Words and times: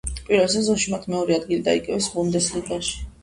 პირველ 0.27 0.47
სეზონში 0.53 0.93
მათ 0.93 1.05
მეორე 1.15 1.37
ადგილი 1.41 1.61
დაიკავეს 1.69 2.09
ბუნდესლიგაში. 2.15 2.99